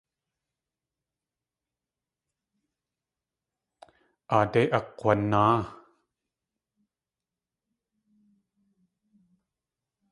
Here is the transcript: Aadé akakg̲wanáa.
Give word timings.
Aadé 4.37 4.61
akakg̲wanáa. 4.77 5.57